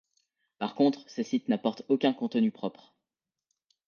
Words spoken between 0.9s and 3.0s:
ces sites n'apportent aucun contenu propre.